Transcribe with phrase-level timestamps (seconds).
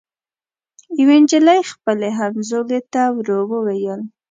[0.99, 4.01] یوې نجلۍ خپلي همزولي ته ورو ووېل